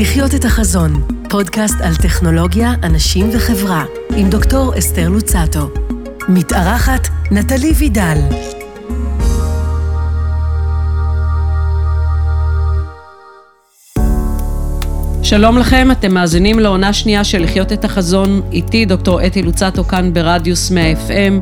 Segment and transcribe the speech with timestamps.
[0.00, 0.92] לחיות את החזון,
[1.30, 3.84] פודקאסט על טכנולוגיה, אנשים וחברה,
[4.16, 5.70] עם דוקטור אסתר לוצטו.
[6.28, 8.18] מתארחת נטלי וידל.
[15.28, 20.12] שלום לכם, אתם מאזינים לעונה שנייה של לחיות את החזון, איתי דוקטור אתי לוצטו כאן
[20.12, 21.32] ברדיוס 100 FM.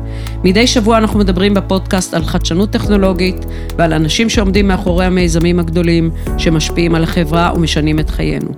[0.43, 3.45] מדי שבוע אנחנו מדברים בפודקאסט על חדשנות טכנולוגית
[3.77, 8.49] ועל אנשים שעומדים מאחורי המיזמים הגדולים שמשפיעים על החברה ומשנים את חיינו.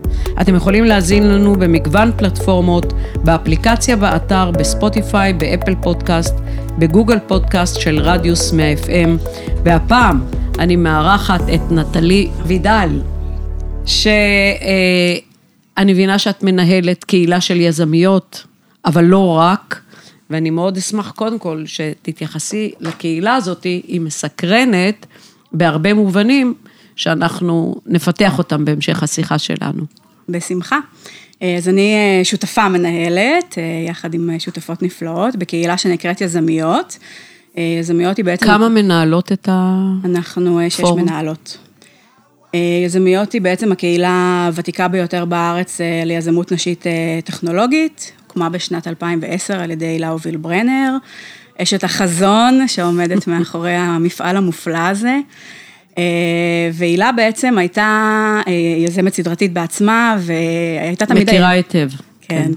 [0.42, 2.94] אתם יכולים להאזין לנו במגוון פלטפורמות,
[3.24, 6.36] באפליקציה באתר, בספוטיפיי, באפל פודקאסט,
[6.80, 9.10] בגוגל פודקאסט של רדיוס 100 FM,
[9.64, 10.22] והפעם
[10.60, 12.90] אני מארחת את נטלי וידל.
[13.90, 15.24] שאני
[15.94, 18.46] מבינה שאת מנהלת קהילה של יזמיות,
[18.86, 19.82] אבל לא רק,
[20.30, 25.06] ואני מאוד אשמח קודם כל שתתייחסי לקהילה הזאת, היא מסקרנת
[25.52, 26.54] בהרבה מובנים,
[26.96, 29.84] שאנחנו נפתח אותם בהמשך השיחה שלנו.
[30.30, 30.80] בשמחה.
[31.42, 36.98] אז אני אה, שותפה מנהלת, אה, יחד עם שותפות נפלאות, בקהילה שנקראת יזמיות.
[37.58, 38.46] אה, יזמיות היא בעצם...
[38.46, 40.02] כמה מנהלות את הפורום?
[40.06, 41.58] אנחנו שש מנהלות.
[42.56, 48.88] אה, יזמיות היא בעצם הקהילה הוותיקה ביותר בארץ אה, ליזמות נשית אה, טכנולוגית, הוקמה בשנת
[48.88, 50.98] 2010 על ידי הילה הוביל ברנר,
[51.62, 55.18] אשת החזון שעומדת מאחורי המפעל המופלא הזה.
[56.74, 58.42] והילה בעצם הייתה
[58.86, 61.30] יזמת סדרתית בעצמה, והייתה תמיד...
[61.30, 61.90] מכירה היטב.
[62.22, 62.44] כן.
[62.44, 62.52] כן.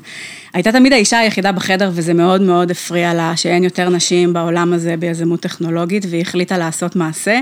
[0.55, 4.97] הייתה תמיד האישה היחידה בחדר, וזה מאוד מאוד הפריע לה שאין יותר נשים בעולם הזה
[4.97, 7.41] ביזמות טכנולוגית, והיא החליטה לעשות מעשה.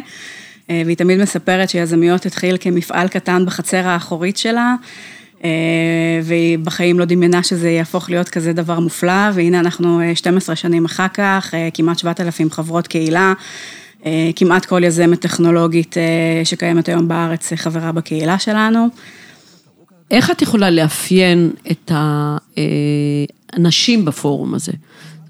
[0.70, 4.74] אה, והיא תמיד מספרת שיזמיות התחיל כמפעל קטן בחצר האחורית שלה,
[5.44, 5.50] אה,
[6.22, 10.84] והיא בחיים לא דמיינה שזה יהפוך להיות כזה דבר מופלא, והנה אנחנו 12 אה, שנים
[10.84, 13.32] אחר כך, כמעט 7,000 חברות קהילה,
[14.36, 15.96] כמעט כל יזמת טכנולוגית
[16.44, 18.88] שקיימת היום בארץ חברה בקהילה שלנו.
[20.10, 21.92] איך את יכולה לאפיין את
[23.52, 24.72] האנשים בפורום הזה?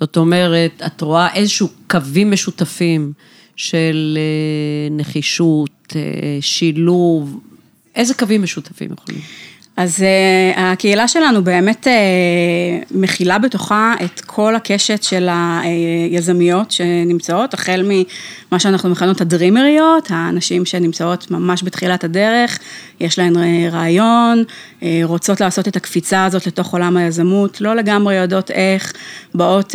[0.00, 3.12] זאת אומרת, את רואה איזשהו קווים משותפים
[3.60, 7.40] של אה, נחישות, אה, שילוב,
[7.94, 9.20] איזה קווים משותפים יכולים?
[9.80, 11.90] אז uh, הקהילה שלנו באמת uh,
[12.90, 21.30] מכילה בתוכה את כל הקשת של היזמיות שנמצאות, החל ממה שאנחנו מכנות הדרימריות, האנשים שנמצאות
[21.30, 22.58] ממש בתחילת הדרך,
[23.00, 23.36] יש להן
[23.70, 24.44] רעיון,
[24.80, 28.92] uh, רוצות לעשות את הקפיצה הזאת לתוך עולם היזמות, לא לגמרי יודעות איך,
[29.34, 29.74] באות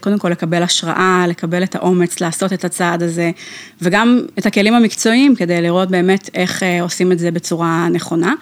[0.00, 3.30] קודם כל לקבל השראה, לקבל את האומץ לעשות את הצעד הזה,
[3.82, 8.34] וגם את הכלים המקצועיים כדי לראות באמת איך עושים את זה בצורה נכונה.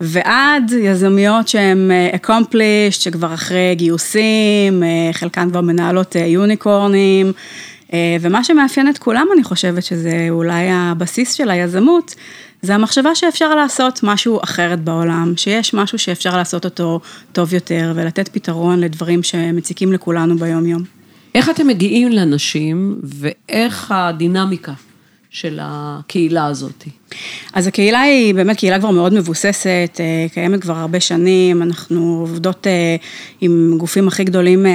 [0.00, 7.32] ועד יזמיות שהן אה, accomplished, שכבר אחרי גיוסים, אה, חלקן כבר מנהלות יוניקורנים,
[7.92, 12.14] אה, ומה שמאפיין את כולם, אני חושבת שזה אולי הבסיס של היזמות,
[12.62, 17.00] זה המחשבה שאפשר לעשות משהו אחרת בעולם, שיש משהו שאפשר לעשות אותו
[17.32, 20.82] טוב יותר, ולתת פתרון לדברים שמציקים לכולנו ביום-יום.
[21.34, 24.72] איך אתם מגיעים לנשים, ואיך הדינמיקה
[25.30, 26.84] של הקהילה הזאת?
[27.52, 32.66] אז הקהילה היא באמת קהילה כבר מאוד מבוססת, אה, קיימת כבר הרבה שנים, אנחנו עובדות
[32.66, 32.96] אה,
[33.40, 34.72] עם גופים הכי גדולים אה,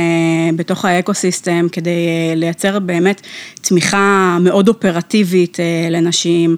[0.55, 1.91] בתוך האקו-סיסטם, כדי
[2.35, 3.21] לייצר באמת
[3.61, 5.57] תמיכה מאוד אופרטיבית
[5.91, 6.55] לנשים,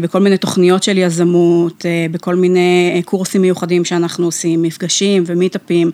[0.00, 5.90] בכל מיני תוכניות של יזמות, בכל מיני קורסים מיוחדים שאנחנו עושים, מפגשים ומיטאפים.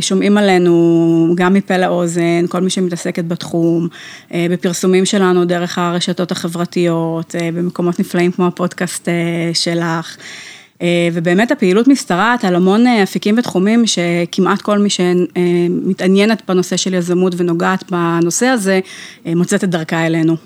[0.00, 3.88] שומעים עלינו גם מפה לאוזן, כל מי שמתעסקת בתחום,
[4.34, 10.16] בפרסומים שלנו דרך הרשתות החברתיות, במקומות מקומות נפלאים כמו הפודקאסט אה, שלך.
[10.82, 16.94] אה, ובאמת הפעילות משתרעת על המון אה, אפיקים ותחומים שכמעט כל מי שמתעניינת בנושא של
[16.94, 18.80] יזמות ונוגעת בנושא הזה,
[19.26, 20.36] מוצאת את דרכה אלינו.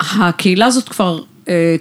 [0.00, 1.22] הקהילה הזאת כבר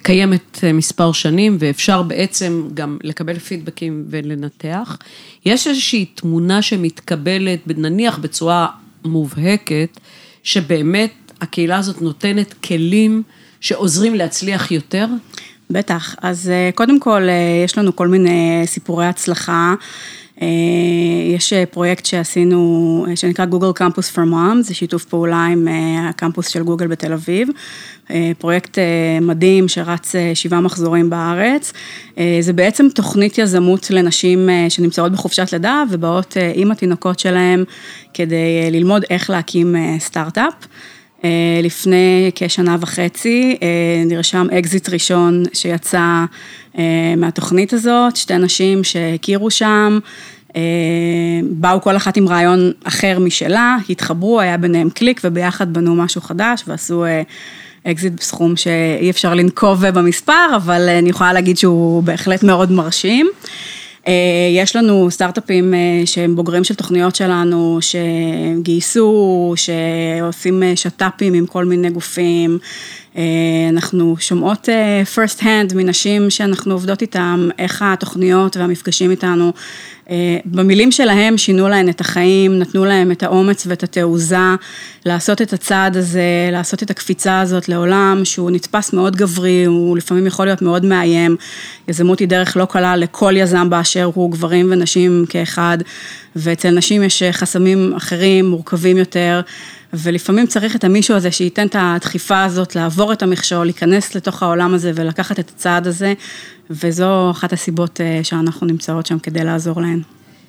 [0.03, 4.97] קיימת מספר שנים ואפשר בעצם גם לקבל פידבקים ולנתח.
[5.45, 8.67] יש איזושהי תמונה שמתקבלת, נניח בצורה
[9.05, 9.99] מובהקת,
[10.43, 11.11] שבאמת
[11.41, 13.23] הקהילה הזאת נותנת כלים
[13.61, 15.05] שעוזרים להצליח יותר?
[15.69, 19.73] בטח, אז אה, קודם כל אה, יש לנו כל מיני סיפורי הצלחה.
[20.41, 20.47] אה,
[21.35, 25.67] יש פרויקט שעשינו, שנקרא גוגל קמפוס for Moms, זה שיתוף פעולה עם
[26.09, 27.49] הקמפוס של גוגל בתל אביב.
[28.37, 28.77] פרויקט
[29.21, 31.73] מדהים שרץ שבעה מחזורים בארץ.
[32.39, 37.63] זה בעצם תוכנית יזמות לנשים שנמצאות בחופשת לידה ובאות עם התינוקות שלהם
[38.13, 40.53] כדי ללמוד איך להקים סטארט-אפ.
[41.23, 41.29] אה,
[41.63, 43.67] לפני כשנה וחצי אה,
[44.05, 46.25] נרשם אקזיט ראשון שיצא
[46.77, 49.99] אה, מהתוכנית הזאת, שתי נשים שהכירו שם,
[51.51, 56.63] באו כל אחת עם רעיון אחר משלה, התחברו, היה ביניהם קליק וביחד בנו משהו חדש
[56.67, 57.05] ועשו
[57.83, 63.29] אקזיט בסכום שאי אפשר לנקוב במספר, אבל אני יכולה להגיד שהוא בהחלט מאוד מרשים.
[64.55, 65.73] יש לנו סטארט-אפים
[66.05, 72.59] שהם בוגרים של תוכניות שלנו, שגייסו, שעושים שת"פים עם כל מיני גופים.
[73.69, 74.69] אנחנו שומעות
[75.15, 79.51] first hand מנשים שאנחנו עובדות איתן, איך התוכניות והמפגשים איתנו
[80.09, 84.37] אה, במילים שלהם שינו להן את החיים, נתנו להם את האומץ ואת התעוזה
[85.05, 90.27] לעשות את הצעד הזה, לעשות את הקפיצה הזאת לעולם שהוא נתפס מאוד גברי, הוא לפעמים
[90.27, 91.35] יכול להיות מאוד מאיים.
[91.87, 95.77] יזמות היא דרך לא קלה לכל יזם באשר הוא, גברים ונשים כאחד,
[96.39, 99.41] ואצל נשים יש חסמים אחרים, מורכבים יותר.
[99.93, 104.73] ולפעמים צריך את המישהו הזה שייתן את הדחיפה הזאת, לעבור את המכשול, להיכנס לתוך העולם
[104.73, 106.13] הזה ולקחת את הצעד הזה,
[106.69, 110.01] וזו אחת הסיבות אה, שאנחנו נמצאות שם כדי לעזור להן.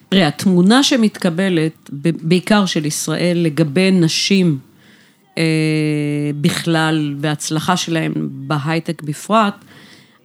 [0.09, 1.91] תראה, התמונה שמתקבלת,
[2.23, 4.59] בעיקר של ישראל, לגבי נשים
[5.39, 5.43] אה,
[6.41, 9.55] בכלל, והצלחה שלהן בהייטק בפרט,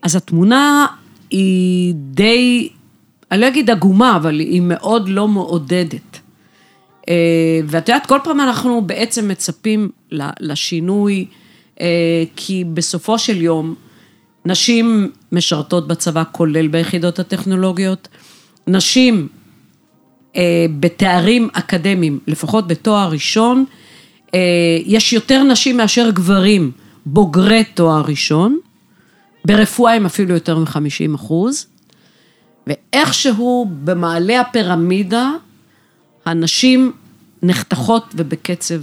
[0.01, 0.85] אז התמונה
[1.29, 2.69] היא די,
[3.31, 6.19] אני לא אגיד עגומה, אבל היא מאוד לא מעודדת.
[7.09, 9.89] אה, ואת יודעת, כל פעם אנחנו בעצם מצפים
[10.39, 11.25] לשינוי,
[11.81, 13.75] אה, כי בסופו של יום,
[14.45, 18.07] נשים משרתות בצבא, כולל ביחידות הטכנולוגיות,
[18.67, 19.27] נשים
[20.35, 23.65] אה, בתארים אקדמיים, לפחות בתואר ראשון,
[24.85, 26.71] יש יותר נשים מאשר גברים
[27.05, 28.59] בוגרי תואר ראשון,
[29.45, 31.67] ברפואה הם אפילו יותר מ-50 אחוז,
[32.67, 35.31] ואיכשהו במעלה הפירמידה,
[36.25, 36.91] הנשים
[37.43, 38.81] נחתכות ובקצב.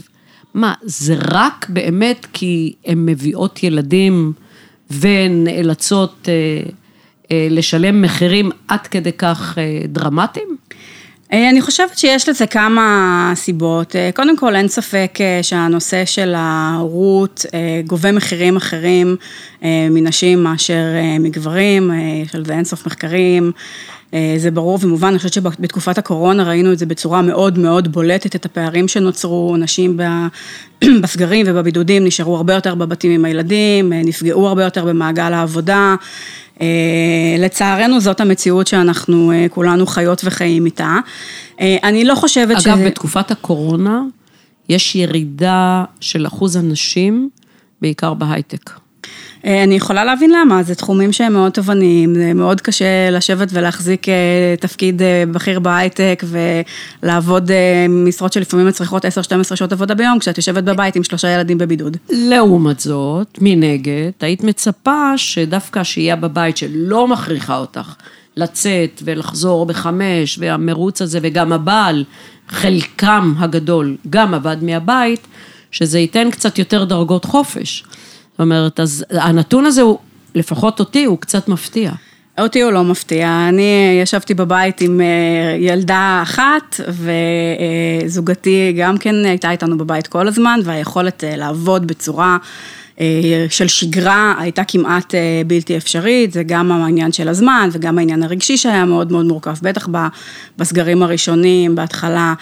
[0.54, 4.32] מה, זה רק באמת כי הן מביאות ילדים
[5.00, 6.70] ונאלצות אה,
[7.30, 10.56] אה, לשלם מחירים עד כדי כך אה, דרמטיים?
[11.32, 13.96] אה, אני חושבת שיש לזה כמה סיבות.
[13.96, 17.46] אה, קודם כל, אין ספק אה, שהנושא של ההורות
[17.86, 19.16] גובה מחירים אחרים
[19.90, 20.84] מנשים מאשר
[21.20, 21.90] מגברים,
[22.24, 23.52] יש על זה אינסוף מחקרים.
[24.36, 28.44] זה ברור ומובן, אני חושבת שבתקופת הקורונה ראינו את זה בצורה מאוד מאוד בולטת, את
[28.44, 29.98] הפערים שנוצרו, נשים
[31.02, 35.96] בסגרים ובבידודים נשארו הרבה יותר בבתים עם הילדים, נפגעו הרבה יותר במעגל העבודה.
[36.60, 40.98] אה, לצערנו זאת המציאות שאנחנו אה, כולנו חיות וחיים איתה.
[41.60, 42.66] אה, אני לא חושבת ש...
[42.66, 42.86] אגב, שזה...
[42.86, 44.02] בתקופת הקורונה
[44.68, 47.28] יש ירידה של אחוז הנשים,
[47.82, 48.70] בעיקר בהייטק.
[49.46, 54.08] אה, אני יכולה להבין למה, זה תחומים שהם מאוד תובעניים, זה מאוד קשה לשבת ולהחזיק
[54.08, 54.14] אה,
[54.60, 56.24] תפקיד אה, בכיר בהייטק
[57.02, 57.50] ולעבוד
[57.88, 59.08] משרות שלפעמים מצריכות 10-12
[59.56, 61.96] שעות עבודה ביום, כשאת יושבת בבית עם שלושה ילדים בבידוד.
[62.10, 67.94] לעומת זאת, מנגד, היית מצפה שדווקא השהייה בבית שלא מכריחה אותך
[68.36, 72.04] לצאת ולחזור בחמש, והמרוץ הזה, וגם הבעל,
[72.48, 75.26] חלקם הגדול גם עבד מהבית,
[75.70, 77.84] שזה ייתן קצת יותר דרגות חופש.
[78.42, 79.98] אומרת, אז הנתון הזה הוא,
[80.34, 81.92] לפחות אותי, הוא קצת מפתיע.
[82.40, 86.80] אותי הוא לא מפתיע, אני ישבתי בבית עם אה, ילדה אחת
[88.08, 92.81] וזוגתי גם כן הייתה איתנו בבית כל הזמן והיכולת אה, לעבוד בצורה אה,
[93.48, 95.14] של שגרה הייתה כמעט
[95.46, 99.88] בלתי אפשרית, זה גם העניין של הזמן וגם העניין הרגשי שהיה מאוד מאוד מורכב, בטח
[100.58, 102.34] בסגרים הראשונים, בהתחלה.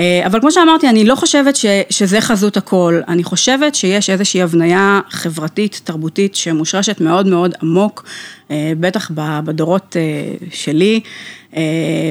[0.00, 4.42] אה, אבל כמו שאמרתי, אני לא חושבת ש, שזה חזות הכל, אני חושבת שיש איזושהי
[4.42, 8.04] הבניה חברתית, תרבותית, שמושרשת מאוד מאוד עמוק,
[8.50, 9.10] אה, בטח
[9.44, 11.00] בדורות אה, שלי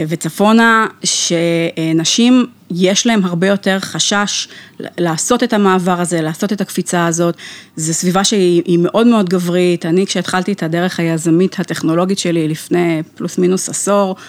[0.07, 4.47] וצפונה, שנשים יש להם הרבה יותר חשש
[4.79, 7.35] לעשות את המעבר הזה, לעשות את הקפיצה הזאת.
[7.75, 9.85] זו סביבה שהיא מאוד מאוד גברית.
[9.85, 14.23] אני, כשהתחלתי את הדרך היזמית הטכנולוגית שלי לפני פלוס מינוס עשור, אה,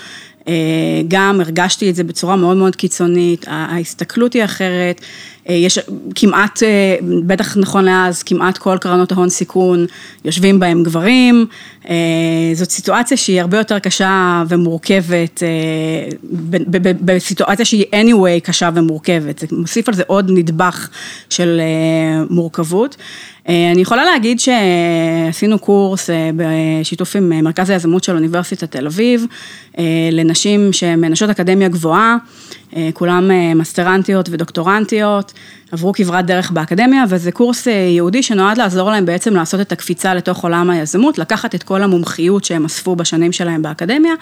[1.08, 5.00] גם הרגשתי את זה בצורה מאוד מאוד קיצונית, ההסתכלות היא אחרת,
[5.48, 5.78] אה, יש
[6.14, 9.86] כמעט, אה, בטח נכון לאז, כמעט כל קרנות ההון סיכון
[10.24, 11.46] יושבים בהם גברים,
[12.54, 15.42] זאת סיטואציה שהיא הרבה יותר קשה ומורכבת,
[17.00, 20.88] בסיטואציה שהיא anyway קשה ומורכבת, זה מוסיף על זה עוד נדבך
[21.30, 21.60] של
[22.30, 22.96] מורכבות.
[23.72, 29.26] אני יכולה להגיד שעשינו קורס בשיתוף עם מרכז היזמות של אוניברסיטת תל אביב,
[30.12, 32.16] לנשים שהן נשות אקדמיה גבוהה,
[32.94, 35.32] כולן מסטרנטיות ודוקטורנטיות,
[35.72, 40.42] עברו כברת דרך באקדמיה, וזה קורס ייעודי שנועד לעזור להם בעצם לעשות את הקפיצה לתוך
[40.42, 44.12] עולם היזמות, לקחת את כל המומחיות שהם אספו בשנים שלהם באקדמיה,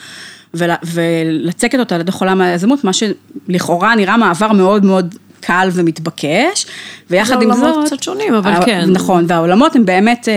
[0.54, 6.66] ולצקת אותה לתוך עולם היזמות, מה שלכאורה נראה מעבר מאוד מאוד קל ומתבקש,
[7.10, 7.58] ויחד עם זאת...
[7.58, 8.84] זה עולמות קצת שונים, אבל כן.
[8.92, 10.28] נכון, והעולמות הם באמת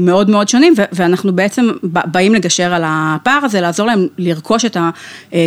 [0.00, 4.76] מאוד מאוד שונים, ואנחנו בעצם באים לגשר על הפער הזה, לעזור להם לרכוש את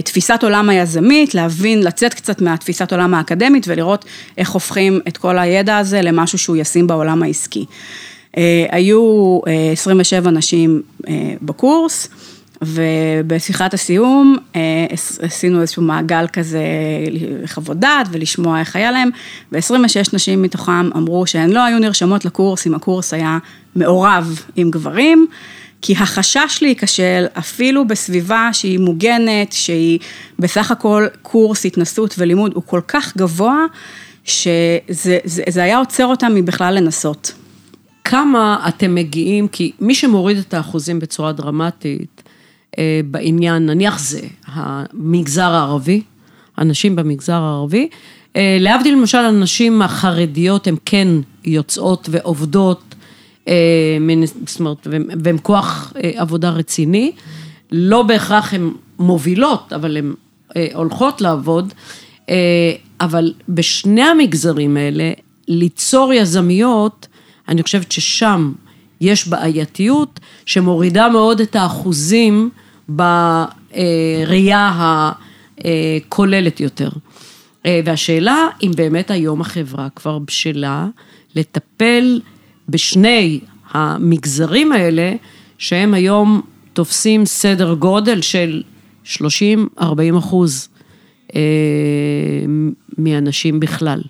[0.03, 4.05] תפיסת עולם היזמית, להבין, לצאת קצת מהתפיסת עולם האקדמית ולראות
[4.37, 7.65] איך הופכים את כל הידע הזה למשהו שהוא ישים בעולם העסקי.
[8.69, 9.39] היו
[9.73, 10.81] 27 נשים
[11.41, 12.09] בקורס.
[12.61, 14.85] ובשיחת הסיום אה,
[15.21, 16.63] עשינו איזשהו מעגל כזה
[17.43, 19.09] לחוות דעת ולשמוע איך היה להם,
[19.51, 23.37] ו-26 נשים מתוכם אמרו שהן לא היו נרשמות לקורס אם הקורס היה
[23.75, 25.27] מעורב עם גברים,
[25.81, 29.99] כי החשש להיכשל, אפילו בסביבה שהיא מוגנת, שהיא
[30.39, 33.65] בסך הכל קורס התנסות ולימוד, הוא כל כך גבוה,
[34.25, 35.17] שזה זה,
[35.49, 37.33] זה היה עוצר אותם מבכלל לנסות.
[38.03, 42.16] כמה אתם מגיעים, כי מי שמוריד את האחוזים בצורה דרמטית,
[43.11, 46.01] בעניין, נניח זה המגזר הערבי,
[46.57, 47.89] הנשים במגזר הערבי,
[48.35, 51.07] אה, להבדיל למשל הנשים החרדיות, הן כן
[51.45, 52.95] יוצאות ועובדות,
[53.47, 53.53] אה,
[54.45, 54.87] זאת אומרת,
[55.23, 57.11] והן כוח עבודה רציני,
[57.71, 60.13] לא בהכרח הן מובילות, אבל הן
[60.73, 61.73] הולכות לעבוד,
[63.01, 65.11] אבל בשני המגזרים האלה,
[65.47, 67.07] ליצור יזמיות,
[67.47, 68.51] אני חושבת ששם
[69.01, 72.49] יש בעייתיות שמורידה מאוד את האחוזים
[72.89, 74.71] בראייה
[75.57, 76.89] הכוללת יותר.
[77.65, 80.87] והשאלה אם באמת היום החברה כבר בשלה
[81.35, 82.21] לטפל
[82.69, 83.39] בשני
[83.71, 85.13] המגזרים האלה,
[85.57, 86.41] שהם היום
[86.73, 88.63] תופסים סדר גודל של
[89.05, 89.19] 30-40
[90.17, 90.69] אחוז
[91.35, 91.41] אה,
[92.97, 94.01] מאנשים בכלל.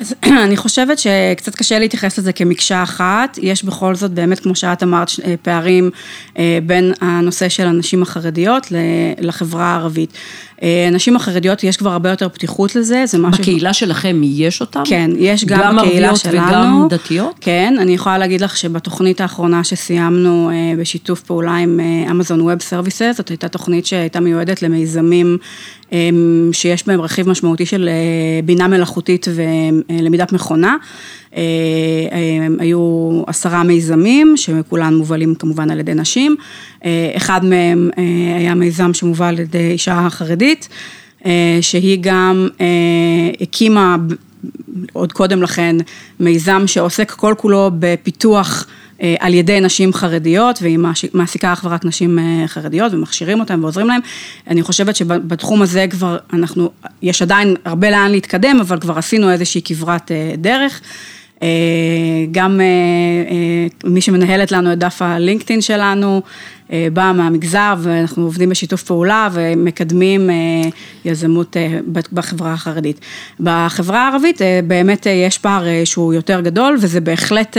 [0.00, 0.14] אז
[0.44, 5.10] אני חושבת שקצת קשה להתייחס לזה כמקשה אחת, יש בכל זאת באמת, כמו שאת אמרת,
[5.24, 5.90] אה, פערים
[6.38, 8.66] אה, בין הנושא של הנשים החרדיות
[9.20, 10.12] לחברה הערבית.
[10.88, 13.42] הנשים אה, החרדיות, יש כבר הרבה יותר פתיחות לזה, זה משהו...
[13.42, 14.82] בקהילה שלכם יש אותם?
[14.84, 16.36] כן, יש גם, גם בקהילה שלנו.
[16.36, 17.36] גם ערביות וגם דתיות?
[17.40, 21.80] כן, אני יכולה להגיד לך שבתוכנית האחרונה שסיימנו בשיתוף פעולה עם
[22.10, 25.38] אמזון ווב סרוויסס, זאת הייתה תוכנית שהייתה מיועדת למיזמים
[26.52, 27.88] שיש בהם רכיב משמעותי של
[28.44, 29.26] בינה מלאכותית
[29.98, 30.76] ולמידת מכונה.
[31.36, 31.42] אה,
[32.12, 36.36] אה, היו עשרה מיזמים, שכולם מובלים כמובן על ידי נשים.
[36.84, 37.90] אה, אחד מהם
[38.38, 40.68] היה מיזם שמובל על ידי אישה חרדית,
[41.60, 42.48] שהיא גם
[43.40, 43.96] הקימה
[44.92, 45.76] עוד קודם לכן
[46.20, 48.66] מיזם שעוסק כל כולו בפיתוח
[49.18, 50.78] על ידי נשים חרדיות, והיא
[51.14, 54.00] מעסיקה אך ורק נשים חרדיות ומכשירים אותן ועוזרים להן.
[54.48, 56.70] אני חושבת שבתחום הזה כבר אנחנו,
[57.02, 60.80] יש עדיין הרבה לאן להתקדם, אבל כבר עשינו איזושהי כברת דרך.
[61.42, 61.48] אה,
[62.32, 62.66] גם אה,
[63.30, 66.22] אה, מי שמנהלת לנו את דף הלינקדאין שלנו,
[66.92, 70.30] באה מהמגזר ואנחנו עובדים בשיתוף פעולה ומקדמים
[71.04, 71.56] יזמות
[72.12, 73.00] בחברה החרדית.
[73.40, 77.56] בחברה הערבית באמת יש פער שהוא יותר גדול וזה בהחלט,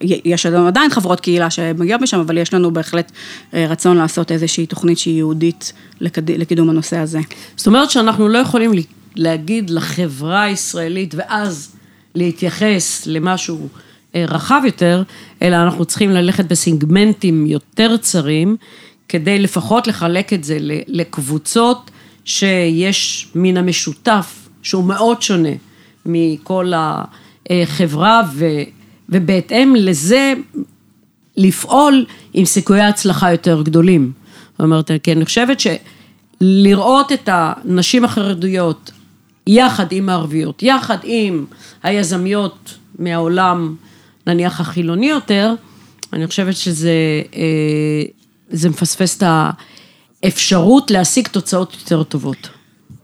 [0.00, 3.12] יש לנו עדיין חברות קהילה שמגיעות משם, אבל יש לנו בהחלט
[3.52, 7.20] רצון לעשות איזושהי תוכנית שהיא ייעודית לקידום הנושא הזה.
[7.56, 8.72] זאת אומרת שאנחנו לא יכולים
[9.16, 11.76] להגיד לחברה הישראלית ואז
[12.14, 13.85] להתייחס למשהו אה,
[14.28, 15.02] רחב יותר,
[15.42, 18.56] אלא אנחנו צריכים ללכת בסגמנטים יותר צרים,
[19.08, 21.90] כדי לפחות לחלק את זה לקבוצות
[22.24, 25.48] שיש מן המשותף, שהוא מאוד שונה
[26.06, 26.72] מכל
[27.50, 28.44] החברה, ו,
[29.08, 30.34] ובהתאם לזה
[31.36, 32.04] לפעול
[32.34, 34.12] עם סיכויי הצלחה יותר גדולים.
[34.52, 38.90] זאת אומרת, כי אני חושבת שלראות את הנשים החרדיות
[39.46, 41.44] יחד עם הערביות, יחד עם
[41.82, 43.74] היזמיות מהעולם,
[44.26, 45.54] נניח החילוני יותר,
[46.12, 46.92] אני חושבת שזה
[47.36, 48.02] אה,
[48.50, 49.22] זה מפספס את
[50.22, 52.48] האפשרות להשיג תוצאות יותר טובות.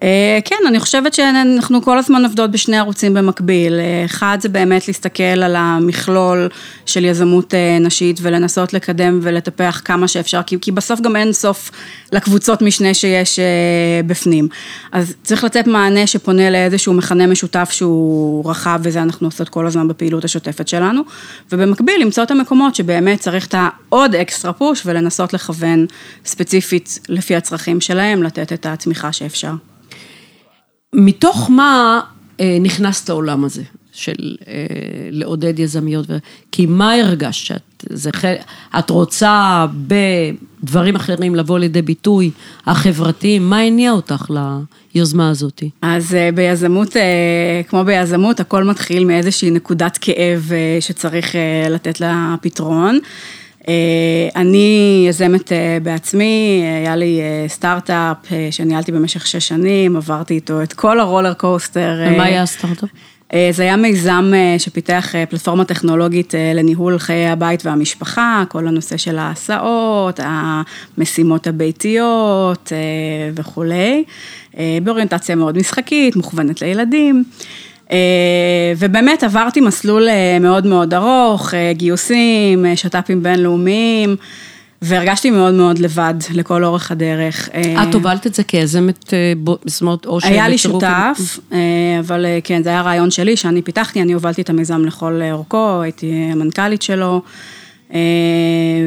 [0.02, 3.80] אה, כן, אני חושבת שאנחנו כל הזמן עובדות בשני ערוצים במקביל.
[3.80, 6.48] אה, אחד זה באמת להסתכל על המכלול
[6.86, 11.70] של יזמות אה, נשית ולנסות לקדם ולטפח כמה שאפשר, כי, כי בסוף גם אין סוף
[12.12, 13.38] לקבוצות משנה שיש
[14.06, 14.48] בפנים.
[14.92, 19.88] אז צריך לתת מענה שפונה לאיזשהו מכנה משותף שהוא רחב, וזה אנחנו עושות כל הזמן
[19.88, 21.02] בפעילות השוטפת שלנו,
[21.52, 25.86] ובמקביל למצוא את המקומות שבאמת צריך את העוד אקסטרה פוש ולנסות לכוון
[26.24, 29.52] ספציפית לפי הצרכים שלהם, לתת את התמיכה שאפשר.
[30.94, 32.00] מתוך מה
[32.40, 34.54] אה, נכנסת לעולם הזה של אה,
[35.10, 36.06] לעודד יזמיות?
[36.52, 38.10] כי מה הרגשת שאת, זה,
[38.78, 39.66] את רוצה
[40.62, 42.30] בדברים אחרים לבוא לידי ביטוי
[42.66, 44.30] החברתיים, מה הניע אותך
[44.94, 45.62] ליוזמה הזאת?
[45.82, 46.96] אז אה, ביזמות,
[47.68, 51.34] כמו ביזמות, הכל מתחיל מאיזושהי נקודת כאב שצריך
[51.70, 52.98] לתת לה פתרון.
[54.36, 55.52] אני יזמת
[55.82, 58.16] בעצמי, היה לי סטארט-אפ
[58.50, 62.00] שניהלתי במשך שש שנים, עברתי איתו את כל הרולר קוסטר.
[62.06, 62.88] ומה היה הסטארט-אפ?
[63.50, 71.46] זה היה מיזם שפיתח פלטפורמה טכנולוגית לניהול חיי הבית והמשפחה, כל הנושא של ההסעות, המשימות
[71.46, 72.72] הביתיות
[73.34, 74.04] וכולי,
[74.82, 77.24] באוריינטציה מאוד משחקית, מוכוונת לילדים.
[78.78, 80.08] ובאמת עברתי מסלול
[80.40, 84.16] מאוד מאוד ארוך, גיוסים, שת"פים בינלאומיים.
[84.84, 87.48] והרגשתי מאוד מאוד לבד לכל אורך הדרך.
[87.82, 89.14] את הובלת את זה כיזמת,
[89.64, 91.38] זאת אומרת, או היה לי שותף,
[92.00, 96.28] אבל כן, זה היה רעיון שלי שאני פיתחתי, אני הובלתי את המיזם לכל אורכו, הייתי
[96.32, 97.22] המנכ"לית שלו.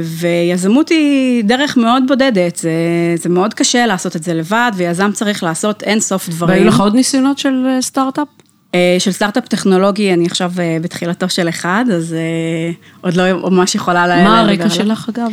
[0.01, 2.71] ויזמות היא דרך מאוד בודדת, זה,
[3.15, 6.57] זה מאוד קשה לעשות את זה לבד, ויזם צריך לעשות אין סוף דברים.
[6.57, 8.27] והיו לך עוד ניסיונות של סטארט-אפ?
[9.00, 10.51] של סטארט-אפ טכנולוגי, אני עכשיו
[10.82, 12.15] בתחילתו של אחד, אז
[13.01, 14.24] עוד לא ממש יכולה לדבר.
[14.24, 15.32] מה הרקע שלך אגב?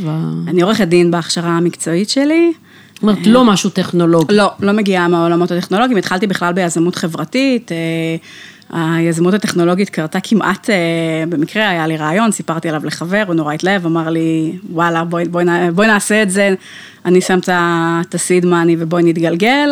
[0.48, 2.52] אני עורכת דין בהכשרה המקצועית שלי.
[2.94, 4.34] זאת אומרת, לא משהו טכנולוגי.
[4.34, 7.70] לא, לא מגיעה מהעולמות הטכנולוגיים, התחלתי בכלל ביזמות חברתית.
[8.72, 10.70] היזמות הטכנולוגית קרתה כמעט,
[11.28, 15.44] במקרה היה לי רעיון, סיפרתי עליו לחבר, הוא נורא התלהב, אמר לי, וואלה, בואי, בואי,
[15.74, 16.54] בואי נעשה את זה,
[17.04, 17.38] אני שם
[18.00, 19.68] את הסיד מאני ובואי נתגלגל.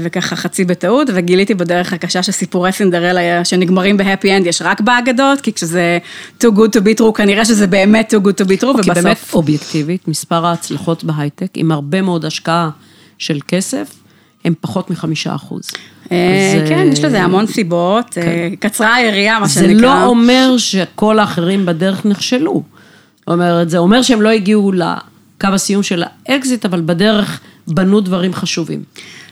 [0.00, 5.52] וככה חצי בטעות, וגיליתי בדרך הקשה שסיפורי סינדרלה שנגמרים בהפי אנד יש רק באגדות, כי
[5.52, 5.98] כשזה
[6.40, 8.94] too good to be true, כנראה שזה באמת too good to be true, ובסוף...
[8.94, 12.70] כי באמת אובייקטיבית, מספר ההצלחות בהייטק, עם הרבה מאוד השקעה
[13.18, 13.94] של כסף,
[14.44, 15.62] הם פחות מחמישה אחוז.
[16.68, 18.54] כן, יש לזה המון סיבות, כן.
[18.60, 19.74] קצרה היריעה, מה שנקרא.
[19.74, 22.62] זה לא אומר שכל האחרים בדרך נכשלו.
[23.18, 27.40] זאת אומרת, זה אומר שהם לא הגיעו לקו הסיום של האקזיט, אבל בדרך...
[27.68, 28.82] בנו דברים חשובים.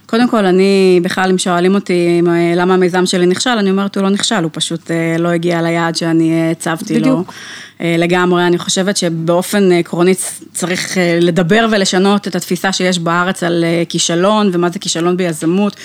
[0.06, 2.22] קודם כל, אני, בכלל, אם שואלים אותי
[2.56, 6.50] למה המיזם שלי נכשל, אני אומרת, הוא לא נכשל, הוא פשוט לא הגיע ליעד שאני
[6.50, 7.00] הצבתי לו.
[7.00, 7.32] בדיוק.
[7.80, 10.14] לגמרי, אני חושבת שבאופן עקרוני
[10.52, 15.76] צריך לדבר ולשנות את התפיסה שיש בארץ על כישלון, ומה זה כישלון ביזמות.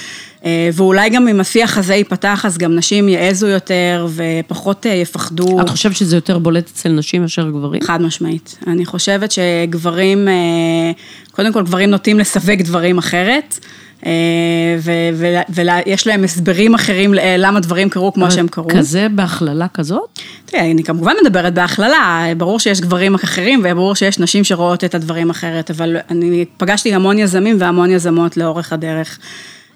[0.74, 5.62] ואולי גם אם השיח הזה ייפתח, אז גם נשים יעזו יותר ופחות יפחדו.
[5.62, 7.82] את חושבת שזה יותר בולט אצל נשים מאשר גברים?
[7.84, 8.58] חד משמעית.
[8.68, 10.28] אני חושבת שגברים,
[11.42, 13.60] קודם כל גברים נוטים לסווג דברים אחרת.
[15.50, 18.68] ויש להם הסברים אחרים למה דברים קרו כמו שהם קרו.
[18.70, 20.20] כזה בהכללה כזאת?
[20.46, 25.30] תראה, אני כמובן מדברת בהכללה, ברור שיש גברים אחרים וברור שיש נשים שרואות את הדברים
[25.30, 29.20] אחרת, אבל אני פגשתי המון יזמים והמון יזמות לאורך הדרך.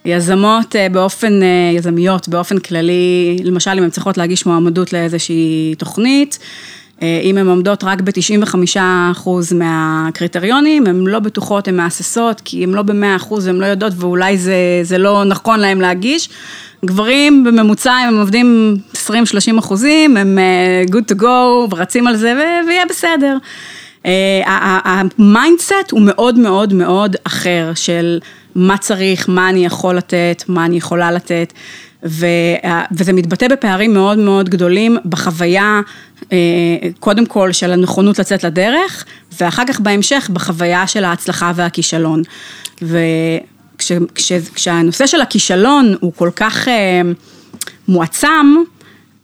[0.06, 1.40] יזמות באופן,
[1.76, 6.40] יזמיות באופן כללי, למשל אם הן צריכות להגיש מועמדות לאיזושהי תוכנית,
[7.02, 13.34] אם הן עומדות רק ב-95% מהקריטריונים, הן לא בטוחות, הן מהססות, כי הן לא ב-100%
[13.42, 16.30] והן לא יודעות ואולי זה, זה לא נכון להן להגיש.
[16.86, 19.00] גברים בממוצע, הם עובדים 20-30
[19.60, 20.40] אחוזים, הם
[20.92, 21.26] good to go,
[21.70, 22.34] ורצים על זה
[22.68, 23.38] ויהיה בסדר.
[24.46, 28.20] ה mindset הוא מאוד מאוד מאוד אחר של
[28.56, 31.54] מה צריך, מה אני יכול לתת, מה אני יכולה לתת.
[32.04, 35.82] וזה מתבטא בפערים מאוד מאוד גדולים בחוויה,
[37.00, 39.06] קודם כל של הנכונות לצאת לדרך,
[39.42, 42.22] ואחר כך בהמשך בחוויה של ההצלחה והכישלון.
[43.80, 46.68] וכשהנושא של הכישלון הוא כל כך
[47.88, 48.56] מועצם,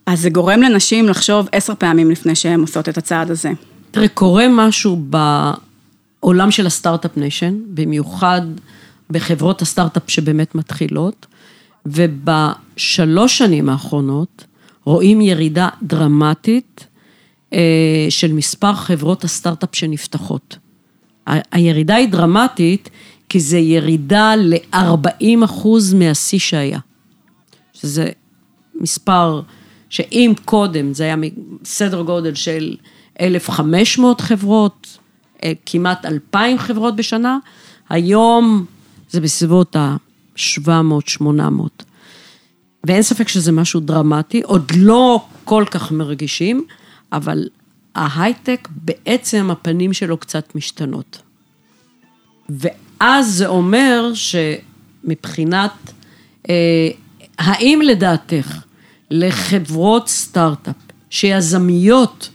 [0.06, 3.52] אז זה גורם לנשים לחשוב עשר פעמים לפני שהן עושות את הצעד הזה.
[3.92, 5.02] תראה, קורה משהו
[6.20, 8.42] בעולם של ה startup nation, במיוחד
[9.10, 11.26] בחברות הסטארט-אפ שבאמת מתחילות,
[11.86, 14.46] ובשלוש שנים האחרונות
[14.84, 16.88] רואים ירידה דרמטית
[18.10, 20.58] של מספר חברות הסטארט-אפ שנפתחות.
[21.52, 22.90] הירידה היא דרמטית
[23.30, 26.80] כי זה ירידה ל-40 אחוז מהשיא שהיה.
[27.74, 28.10] שזה
[28.76, 29.42] מספר
[29.90, 31.16] שאם קודם זה היה
[31.64, 32.76] סדר גודל של
[33.22, 34.98] 1,500 חברות,
[35.66, 37.38] כמעט 2,000 חברות בשנה,
[37.90, 38.66] היום
[39.10, 39.96] זה בסביבות ה...
[40.42, 41.84] 700, 800.
[42.84, 46.66] ואין ספק שזה משהו דרמטי, עוד לא כל כך מרגישים,
[47.12, 47.48] אבל
[47.96, 51.22] ההייטק, בעצם הפנים שלו קצת משתנות.
[52.50, 55.72] ואז זה אומר שמבחינת,
[56.50, 56.90] אה,
[57.38, 58.62] האם לדעתך
[59.12, 60.76] לחברות סטארט-אפ
[61.10, 62.30] שיזמיות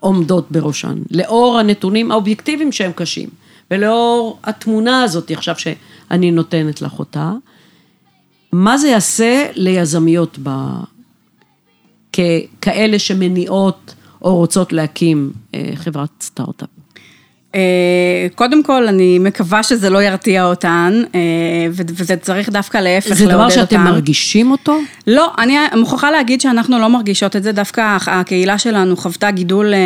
[0.00, 3.28] עומדות בראשן, לאור הנתונים האובייקטיביים שהם קשים,
[3.70, 7.32] ולאור התמונה הזאת עכשיו שאני נותנת לך אותה,
[8.52, 10.50] מה זה יעשה ליזמיות ב...
[12.12, 16.68] ככאלה שמניעות או רוצות להקים אה, חברת סטארט-אפ?
[17.54, 21.20] אה, קודם כל, אני מקווה שזה לא ירתיע אותן, אה,
[21.72, 23.30] וזה צריך דווקא להפך לעודד אותן.
[23.30, 24.78] זה דבר שאתם מרגישים אותו?
[25.06, 29.78] לא, אני מוכרחה להגיד שאנחנו לא מרגישות את זה, דווקא הקהילה שלנו חוותה גידול אה,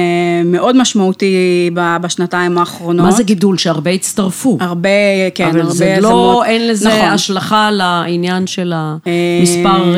[0.45, 3.07] מאוד משמעותי בשנתיים האחרונות.
[3.07, 3.59] מה זה גידול?
[3.59, 4.59] שהרבה הצטרפו.
[4.61, 4.89] הרבה,
[5.35, 7.01] כן, אבל הרבה אבל זה לא, אין לזה נכון.
[7.01, 9.95] השלכה לעניין של המספר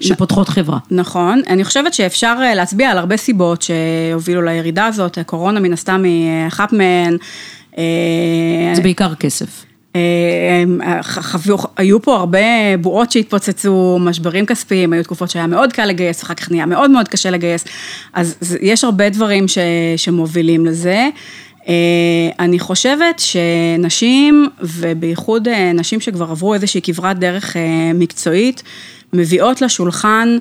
[0.00, 0.78] שפותחות חברה.
[0.90, 6.30] נכון, אני חושבת שאפשר להצביע על הרבה סיבות שהובילו לירידה הזאת, הקורונה מן הסתם היא
[6.48, 6.89] אחת מהן.
[6.90, 7.16] מהן.
[7.78, 9.64] אה, זה בעיקר כסף.
[9.96, 12.38] אה, חוו, היו פה הרבה
[12.80, 17.08] בועות שהתפוצצו, משברים כספיים, היו תקופות שהיה מאוד קל לגייס, אחר כך נהיה מאוד מאוד
[17.08, 17.64] קשה לגייס,
[18.12, 19.58] אז יש הרבה דברים ש,
[19.96, 21.08] שמובילים לזה.
[21.68, 21.74] אה,
[22.38, 27.56] אני חושבת שנשים, ובייחוד נשים שכבר עברו איזושהי כברת דרך
[27.94, 28.62] מקצועית,
[29.12, 30.38] מביאות לשולחן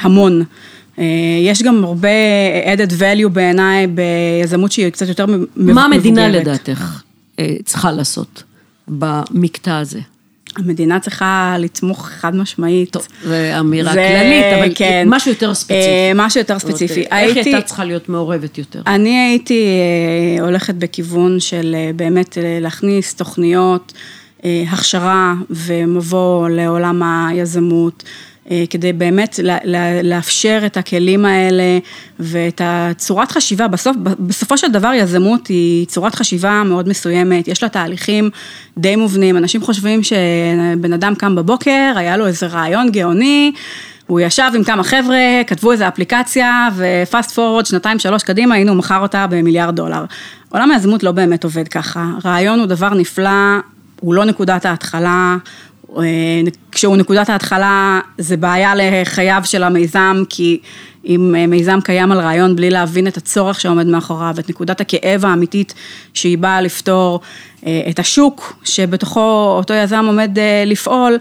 [0.00, 0.44] המון.
[0.98, 1.04] אה,
[1.42, 2.08] יש גם הרבה
[2.74, 5.48] added value בעיניי ביזמות שהיא קצת יותר מבוגרת.
[5.56, 7.02] מה המדינה לדעתך
[7.38, 8.42] אה, צריכה לעשות
[8.88, 10.00] במקטע הזה?
[10.56, 12.90] המדינה צריכה לתמוך חד משמעית.
[12.90, 15.80] טוב, זו אמירה זה, כללית, אבל כן, משהו יותר ספציפי.
[15.80, 17.00] אה, משהו יותר ספציפי.
[17.00, 18.82] איך הייתי, הייתה צריכה להיות מעורבת יותר?
[18.86, 19.68] אני הייתי
[20.40, 23.92] הולכת בכיוון של באמת להכניס תוכניות,
[24.44, 28.04] הכשרה ומבוא לעולם היזמות.
[28.50, 29.40] אה, כדי באמת
[30.02, 31.78] לאפשר את הכלים האלה
[32.20, 37.68] ואת הצורת חשיבה, בסוף, בסופו של דבר יזמות היא צורת חשיבה מאוד מסוימת, יש לה
[37.68, 38.30] תהליכים
[38.78, 43.52] די מובנים, אנשים חושבים שבן אדם קם בבוקר, היה לו איזה רעיון גאוני,
[44.06, 48.78] הוא ישב עם כמה חבר'ה, כתבו איזה אפליקציה, ופאסט פורוורד, שנתיים, שלוש קדימה, הנה הוא
[48.78, 50.04] מכר אותה במיליארד דולר.
[50.48, 53.30] עולם היזמות לא באמת עובד ככה, רעיון הוא דבר נפלא,
[54.00, 55.36] הוא לא נקודת ההתחלה,
[56.72, 60.60] כשהוא נקודת ההתחלה זה בעיה לחייו של המיזם, כי
[61.06, 65.24] אם אה, מיזם קיים על רעיון בלי להבין את הצורך שעומד מאחוריו, את נקודת הכאב
[65.24, 65.74] האמיתית
[66.14, 67.20] שהיא באה לפתור,
[67.66, 71.18] אה, את השוק שבתוכו אותו יזם עומד לפעול,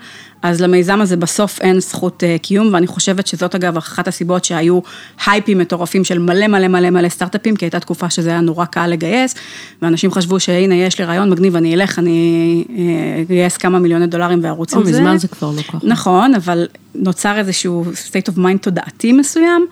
[0.50, 4.80] אז למיזם הזה בסוף אין זכות אה, קיום, ואני חושבת שזאת אגב אחת הסיבות שהיו
[5.26, 8.88] הייפים מטורפים של מלא מלא מלא מלא סטארט-אפים, כי הייתה תקופה שזה היה נורא קל
[8.88, 9.36] לגייס,
[9.82, 14.40] ואנשים חשבו שהנה יש לי רעיון מגניב, אני אלך, אני אה, אגייס כמה מיליוני דולרים
[14.44, 14.92] וארוץ עם זה.
[14.92, 15.78] מזמן זה כבר לא ככה.
[15.84, 19.66] נכון, אבל נוצר איזשהו state of mind תודעתי מסוים,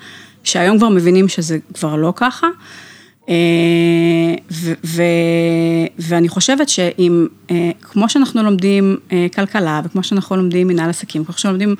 [0.43, 2.47] שהיום כבר מבינים שזה כבר לא ככה.
[3.29, 3.35] אה,
[4.51, 5.03] ו- ו-
[5.99, 11.33] ואני חושבת שאם, אה, כמו שאנחנו לומדים אה, כלכלה, וכמו שאנחנו לומדים מנהל עסקים, כמו
[11.37, 11.75] שאנחנו לומדים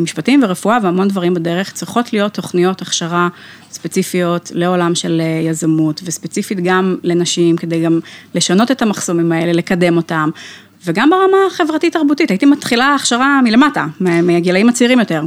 [0.00, 3.28] משפטים ורפואה והמון דברים בדרך, צריכות להיות תוכניות הכשרה
[3.70, 8.00] ספציפיות לעולם של יזמות, וספציפית גם לנשים, כדי גם
[8.34, 10.30] לשנות את המחסומים האלה, לקדם אותם.
[10.86, 15.22] וגם ברמה החברתית-תרבותית, הייתי מתחילה הכשרה מלמטה, מהגילאים הצעירים יותר.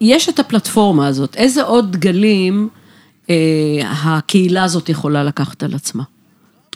[0.00, 2.68] יש את הפלטפורמה הזאת, איזה עוד דגלים
[3.84, 6.02] הקהילה הזאת יכולה לקחת על עצמה.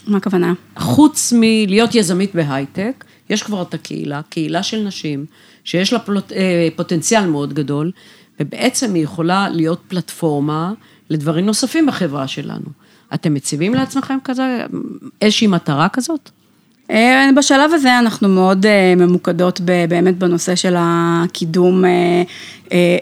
[0.07, 0.53] מה הכוונה?
[0.79, 5.27] חוץ מלהיות יזמית בהייטק, יש כבר את הקהילה, קהילה של נשים,
[5.65, 7.91] שיש לה פלוט, אה, פוטנציאל מאוד גדול,
[8.41, 10.73] ובעצם היא יכולה להיות פלטפורמה
[11.11, 12.67] לדברים נוספים בחברה שלנו.
[13.15, 14.67] אתם מציבים לעצמכם כזה,
[15.21, 16.31] איזושהי מטרה כזאת?
[16.91, 22.97] אה, בשלב הזה אנחנו מאוד אה, ממוקדות באמת בנושא של הקידום אה,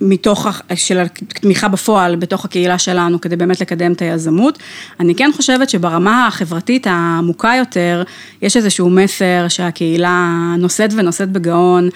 [0.00, 4.58] מתוך, של התמיכה בפועל בתוך הקהילה שלנו כדי באמת לקדם את היזמות.
[5.00, 8.02] אני כן חושבת שברמה החברתית העמוקה יותר,
[8.42, 11.88] יש איזשהו מסר שהקהילה נושאת ונושאת בגאון,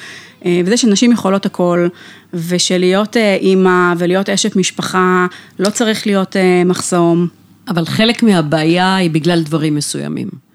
[0.65, 1.89] וזה שנשים יכולות הכל,
[2.35, 5.27] ושלהיות אימא ולהיות אשת משפחה
[5.59, 7.27] לא צריך להיות מחסום.
[7.69, 10.46] אבל חלק מהבעיה היא בגלל דברים מסוימים.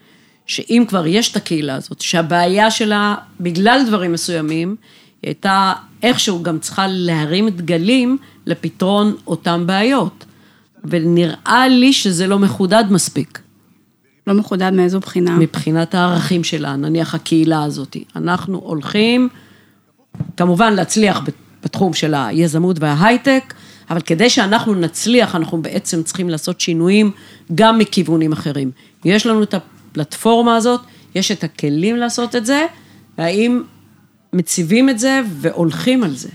[0.46, 4.76] שאם כבר יש את הקהילה הזאת, שהבעיה שלה, בגלל דברים מסוימים,
[5.22, 5.74] היא הייתה
[6.04, 10.26] איכשהו גם צריכה להרים דגלים לפתרון אותן בעיות.
[10.84, 13.40] ונראה לי שזה לא מחודד מספיק.
[14.28, 15.38] לא מחודד מאיזו בחינה?
[15.38, 17.98] מבחינת הערכים שלה, נניח הקהילה הזאת.
[18.16, 19.30] אנחנו הולכים,
[20.38, 21.22] כמובן להצליח
[21.64, 23.54] בתחום של היזמות וההייטק,
[23.90, 27.12] אבל כדי שאנחנו נצליח, אנחנו בעצם צריכים לעשות שינויים
[27.56, 28.72] גם מכיוונים אחרים.
[29.06, 29.54] יש לנו את
[29.92, 30.82] הפלטפורמה הזאת,
[31.16, 32.66] יש את הכלים לעשות את זה,
[33.18, 33.62] והאם
[34.34, 36.30] מציבים את זה והולכים על זה.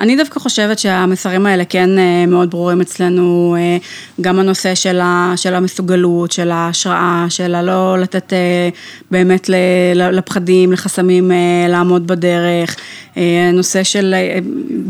[0.00, 3.76] אני דווקא חושבת שהמסרים האלה כן אה, מאוד ברורים אצלנו, אה,
[4.20, 8.68] גם הנושא של, ה, של המסוגלות, של ההשראה, של הלא לתת אה,
[9.10, 9.50] באמת
[9.94, 11.30] לפחדים, לחסמים
[11.68, 12.76] לעמוד בדרך,
[13.16, 14.14] הנושא של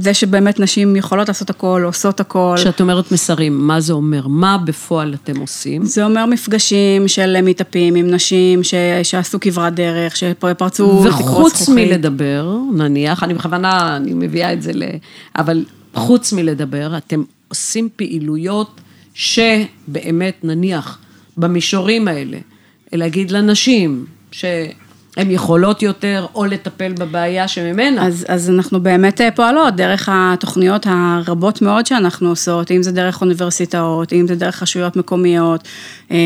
[0.00, 2.54] זה שבאמת נשים יכולות לעשות הכל, עושות הכל.
[2.56, 4.26] כשאת אומרת מסרים, מה זה אומר?
[4.26, 5.84] מה בפועל אתם עושים?
[5.84, 11.02] זה אומר מפגשים של מיטאפים עם נשים ש, שעשו כברת דרך, שפרצו.
[11.04, 14.82] וחוץ מלדבר, נניח, אני בכוונה, אני מביאה את זה ל...
[15.36, 18.80] אבל חוץ מלדבר, אתם עושים פעילויות
[19.14, 20.98] שבאמת, נניח,
[21.36, 22.38] במישורים האלה,
[22.92, 28.06] להגיד לנשים שהן יכולות יותר, או לטפל בבעיה שממנה.
[28.06, 33.20] אז, אז אנחנו באמת אה, פועלות דרך התוכניות הרבות מאוד שאנחנו עושות, אם זה דרך
[33.20, 35.68] אוניברסיטאות, אם זה דרך רשויות מקומיות,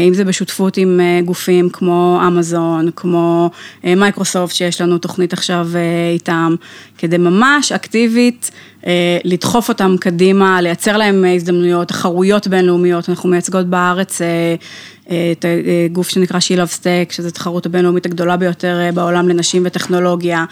[0.08, 3.50] אם זה בשותפות עם אה, גופים כמו אמזון, כמו
[3.84, 5.68] מייקרוסופט, שיש לנו תוכנית עכשיו
[6.12, 6.54] איתם,
[6.98, 8.50] כדי ממש אקטיבית
[9.24, 14.20] לדחוף אותם קדימה, לייצר להם הזדמנויות, תחרויות בינלאומיות, אנחנו מייצגות בארץ
[15.08, 15.44] את
[15.92, 20.44] גוף שנקרא She Love Stack, שזו התחרות הבינלאומית הגדולה ביותר אה, בעולם לנשים וטכנולוגיה,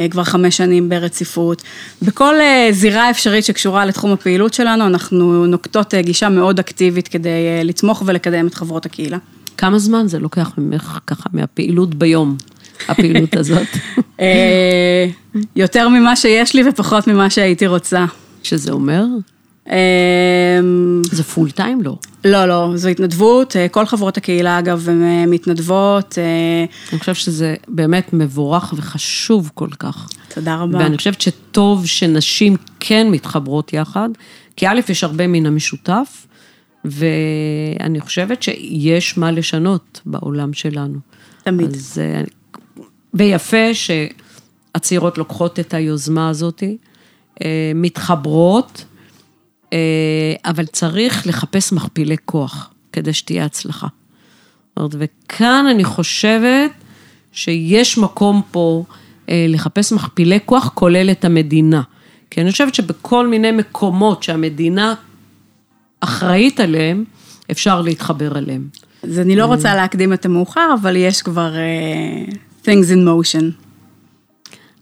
[0.00, 1.62] אה, כבר חמש שנים ברציפות.
[2.02, 8.02] בכל אה, זירה אפשרית שקשורה לתחום הפעילות שלנו, אנחנו נוקטות גישה מאוד אקטיבית כדי לתמוך
[8.06, 9.18] ולקדם את חברות הקהילה.
[9.56, 12.36] כמה זמן זה לוקח ממך ככה מהפעילות ביום,
[12.88, 13.66] הפעילות הזאת?
[15.56, 18.04] יותר ממה שיש לי ופחות ממה שהייתי רוצה.
[18.42, 19.04] שזה אומר?
[21.10, 21.96] זה פול טיים לא?
[22.24, 26.18] לא, לא, זו התנדבות, אה, כל חברות הקהילה אגב הן אה, מתנדבות.
[26.18, 30.08] אה, אני חושבת שזה באמת מבורך וחשוב כל כך.
[30.34, 30.78] תודה רבה.
[30.78, 34.08] ואני חושבת שטוב שנשים כן מתחברות יחד,
[34.56, 36.26] כי א', יש הרבה מן המשותף,
[36.84, 40.98] ואני חושבת שיש מה לשנות בעולם שלנו.
[41.42, 41.74] תמיד.
[41.74, 42.00] אז,
[43.14, 46.62] ויפה שהצעירות לוקחות את היוזמה הזאת,
[47.74, 48.84] מתחברות,
[49.72, 53.86] אה, אבל צריך לחפש מכפילי כוח כדי שתהיה הצלחה.
[54.90, 56.70] וכאן אני חושבת
[57.32, 58.84] שיש מקום פה
[59.28, 61.82] אה, לחפש מכפילי כוח, כולל את המדינה.
[62.30, 64.94] כי אני חושבת שבכל מיני מקומות שהמדינה
[66.00, 67.04] אחראית עליהם,
[67.50, 68.68] אפשר להתחבר אליהם.
[69.02, 72.34] אז אני לא רוצה להקדים את המאוחר, אבל יש כבר uh,
[72.64, 73.44] things in motion.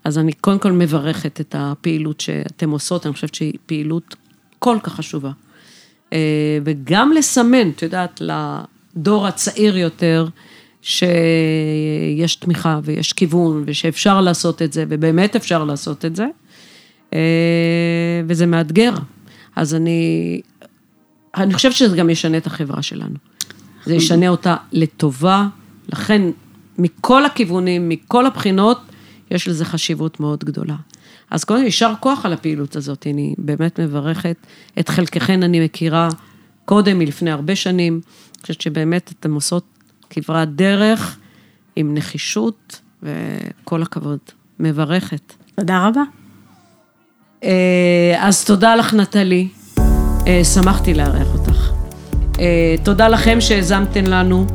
[0.05, 4.17] אז אני קודם כל מברכת את הפעילות שאתם עושות, אני חושבת שהיא פעילות
[4.59, 5.31] כל כך חשובה.
[6.13, 8.23] אה, וגם לסמן, את יודעת,
[8.97, 10.29] לדור הצעיר יותר,
[10.83, 16.27] שיש תמיכה ויש כיוון ושאפשר לעשות את זה, ובאמת אפשר לעשות את זה,
[17.13, 17.19] אה,
[18.27, 18.93] וזה מאתגר.
[19.57, 20.41] אז אני,
[21.41, 23.15] אני חושבת שזה גם ישנה את החברה שלנו.
[23.85, 25.47] זה ישנה אותה לטובה,
[25.89, 26.23] לכן
[26.79, 28.81] מכל הכיוונים, מכל הבחינות,
[29.31, 30.77] יש לזה חשיבות מאוד גדולה.
[31.31, 34.37] אז קודם כל, יישר כוח על הפעילות הזאת, אני באמת מברכת.
[34.79, 36.09] את חלקכן אני מכירה
[36.65, 38.01] קודם, מלפני הרבה שנים.
[38.03, 39.65] אני חושבת שבאמת אתן עושות
[40.11, 41.19] כברת דרך
[41.77, 44.19] עם נחישות, וכל הכבוד.
[44.61, 45.33] מברכת.
[45.57, 46.03] תודה רבה.
[47.45, 49.49] אה, אז תודה לך, נטלי.
[50.29, 51.71] אה, שמחתי לארח אותך.
[52.41, 54.47] אה, תודה לכם שהאזמתן לנו.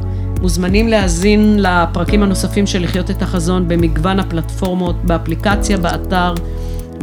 [0.42, 6.34] מוזמנים להאזין לפרקים הנוספים של לחיות את החזון במגוון הפלטפורמות, באפליקציה, באתר,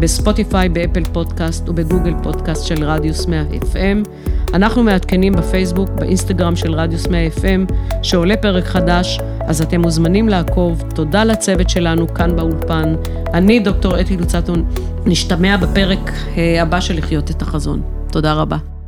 [0.00, 4.08] בספוטיפיי, באפל פודקאסט ובגוגל פודקאסט של רדיוס 100 FM.
[4.54, 10.82] אנחנו מעדכנים בפייסבוק, באינסטגרם של רדיוס 100 FM, שעולה פרק חדש, אז אתם מוזמנים לעקוב.
[10.94, 12.94] תודה לצוות שלנו כאן באולפן.
[13.34, 14.64] אני, דוקטור אתי לוצטון,
[15.06, 17.99] נשתמע בפרק אה, הבא של לחיות את החזון.
[18.10, 18.79] תודה רבה.